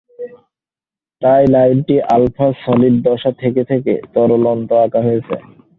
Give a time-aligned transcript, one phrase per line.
[1.21, 5.35] টাই লাইনটি alpha solid দশা থেকে থেকে তরল পর্যন্ত আঁকা হয়েছে।